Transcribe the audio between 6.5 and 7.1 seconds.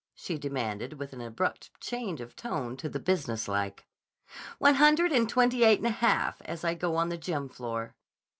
I go on